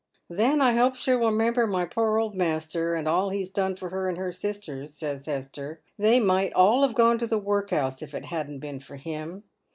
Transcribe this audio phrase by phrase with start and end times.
[0.31, 4.09] "Then I hope she'll remember my poor old master, and all he's done for her
[4.09, 8.25] and her sisters," says Hester." They might all have gone to the workhouse if it
[8.25, 9.43] hadn't been for him.